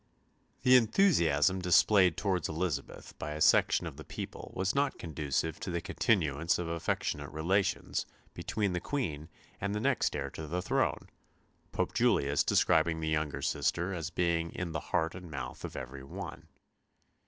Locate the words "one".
16.03-16.47